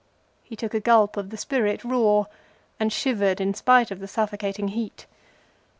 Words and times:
He 0.43 0.55
took 0.55 0.73
a 0.73 0.79
gulp 0.79 1.15
of 1.15 1.29
the 1.29 1.37
spirit 1.37 1.83
raw, 1.83 2.25
and 2.79 2.91
shivered 2.91 3.39
in 3.39 3.53
spite 3.53 3.91
of 3.91 3.99
the 3.99 4.07
suffocating 4.07 4.69
heat. 4.69 5.05